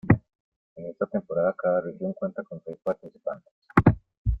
[0.77, 3.53] En esta temporada cada Región cuenta con seis participantes.